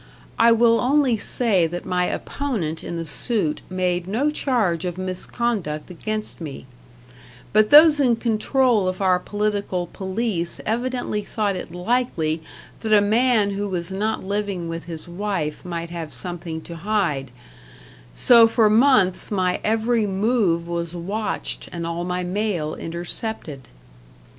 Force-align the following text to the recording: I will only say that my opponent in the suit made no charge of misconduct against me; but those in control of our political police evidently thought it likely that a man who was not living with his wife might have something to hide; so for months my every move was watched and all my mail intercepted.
I 0.39 0.51
will 0.51 0.79
only 0.79 1.15
say 1.15 1.67
that 1.67 1.85
my 1.85 2.05
opponent 2.05 2.83
in 2.83 2.97
the 2.97 3.05
suit 3.05 3.61
made 3.69 4.07
no 4.07 4.31
charge 4.31 4.83
of 4.83 4.97
misconduct 4.97 5.91
against 5.91 6.41
me; 6.41 6.65
but 7.53 7.69
those 7.69 7.99
in 7.99 8.15
control 8.15 8.87
of 8.87 8.99
our 8.99 9.19
political 9.19 9.85
police 9.93 10.59
evidently 10.65 11.21
thought 11.21 11.55
it 11.55 11.71
likely 11.71 12.41
that 12.79 12.91
a 12.91 12.99
man 12.99 13.51
who 13.51 13.69
was 13.69 13.91
not 13.91 14.23
living 14.23 14.67
with 14.67 14.85
his 14.85 15.07
wife 15.07 15.63
might 15.63 15.91
have 15.91 16.15
something 16.15 16.61
to 16.61 16.77
hide; 16.77 17.29
so 18.15 18.47
for 18.47 18.71
months 18.71 19.29
my 19.29 19.59
every 19.63 20.07
move 20.07 20.67
was 20.67 20.95
watched 20.95 21.69
and 21.71 21.85
all 21.85 22.03
my 22.05 22.23
mail 22.23 22.73
intercepted. 22.73 23.67